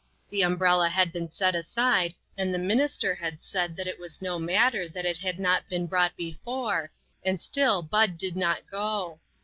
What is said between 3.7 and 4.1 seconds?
it